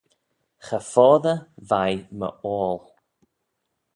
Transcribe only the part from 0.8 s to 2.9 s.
foddey veih my oayl.